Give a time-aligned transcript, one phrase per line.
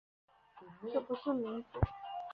[0.91, 1.79] 这不是民主